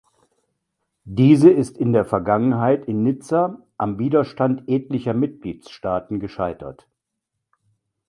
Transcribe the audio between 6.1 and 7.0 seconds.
gescheitert.